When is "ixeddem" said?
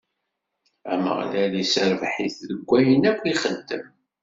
3.31-3.85